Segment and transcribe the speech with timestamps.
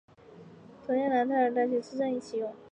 [0.83, 2.55] 同年楠泰尔大学车站亦启用。